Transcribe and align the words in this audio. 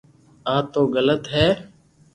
آ 0.53 0.55
تو 0.71 0.81
غلط 0.93 1.23
ھي 1.33 1.47